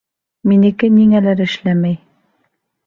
[0.51, 1.97] Минеке ниңәлер эшләмәй.